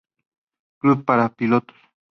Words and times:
Club 0.79 1.05
para 1.05 1.29
pilotos. 1.37 1.77